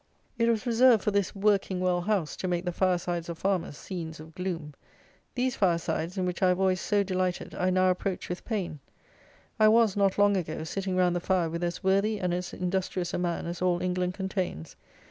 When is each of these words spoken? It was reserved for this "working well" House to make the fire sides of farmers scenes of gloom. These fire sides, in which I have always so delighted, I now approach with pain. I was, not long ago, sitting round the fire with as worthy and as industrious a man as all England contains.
It 0.39 0.49
was 0.49 0.65
reserved 0.65 1.03
for 1.03 1.11
this 1.11 1.35
"working 1.35 1.79
well" 1.79 2.01
House 2.01 2.35
to 2.37 2.47
make 2.47 2.65
the 2.65 2.71
fire 2.71 2.97
sides 2.97 3.29
of 3.29 3.37
farmers 3.37 3.77
scenes 3.77 4.19
of 4.19 4.33
gloom. 4.33 4.73
These 5.35 5.55
fire 5.55 5.77
sides, 5.77 6.17
in 6.17 6.25
which 6.25 6.41
I 6.41 6.47
have 6.47 6.59
always 6.59 6.81
so 6.81 7.03
delighted, 7.03 7.53
I 7.53 7.69
now 7.69 7.91
approach 7.91 8.27
with 8.27 8.43
pain. 8.43 8.79
I 9.59 9.67
was, 9.67 9.95
not 9.95 10.17
long 10.17 10.35
ago, 10.37 10.63
sitting 10.63 10.95
round 10.95 11.15
the 11.15 11.19
fire 11.19 11.51
with 11.51 11.63
as 11.63 11.83
worthy 11.83 12.19
and 12.19 12.33
as 12.33 12.51
industrious 12.51 13.13
a 13.13 13.19
man 13.19 13.45
as 13.45 13.61
all 13.61 13.79
England 13.79 14.15
contains. 14.15 14.75